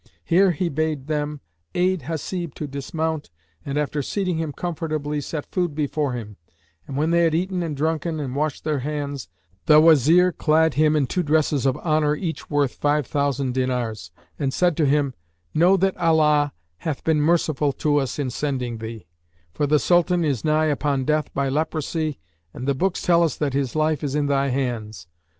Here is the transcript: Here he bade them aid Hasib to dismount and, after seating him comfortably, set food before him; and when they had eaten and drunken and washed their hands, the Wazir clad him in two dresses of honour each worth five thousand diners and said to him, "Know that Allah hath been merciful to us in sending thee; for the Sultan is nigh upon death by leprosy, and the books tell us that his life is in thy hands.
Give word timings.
Here 0.25 0.49
he 0.49 0.67
bade 0.67 1.05
them 1.05 1.41
aid 1.75 2.01
Hasib 2.07 2.55
to 2.55 2.65
dismount 2.65 3.29
and, 3.63 3.77
after 3.77 4.01
seating 4.01 4.39
him 4.39 4.51
comfortably, 4.51 5.21
set 5.21 5.45
food 5.51 5.75
before 5.75 6.13
him; 6.13 6.37
and 6.87 6.97
when 6.97 7.11
they 7.11 7.19
had 7.21 7.35
eaten 7.35 7.61
and 7.61 7.77
drunken 7.77 8.19
and 8.19 8.35
washed 8.35 8.63
their 8.63 8.79
hands, 8.79 9.29
the 9.67 9.79
Wazir 9.79 10.31
clad 10.31 10.73
him 10.73 10.95
in 10.95 11.05
two 11.05 11.21
dresses 11.21 11.67
of 11.67 11.77
honour 11.77 12.15
each 12.15 12.49
worth 12.49 12.73
five 12.73 13.05
thousand 13.05 13.53
diners 13.53 14.09
and 14.39 14.55
said 14.55 14.75
to 14.77 14.87
him, 14.87 15.13
"Know 15.53 15.77
that 15.77 15.95
Allah 15.97 16.53
hath 16.77 17.03
been 17.03 17.21
merciful 17.21 17.71
to 17.73 17.97
us 17.97 18.17
in 18.17 18.31
sending 18.31 18.79
thee; 18.79 19.05
for 19.53 19.67
the 19.67 19.77
Sultan 19.77 20.25
is 20.25 20.43
nigh 20.43 20.65
upon 20.65 21.05
death 21.05 21.31
by 21.35 21.47
leprosy, 21.47 22.17
and 22.55 22.67
the 22.67 22.73
books 22.73 23.03
tell 23.03 23.21
us 23.21 23.35
that 23.35 23.53
his 23.53 23.75
life 23.75 24.03
is 24.03 24.15
in 24.15 24.25
thy 24.25 24.47
hands. 24.47 25.05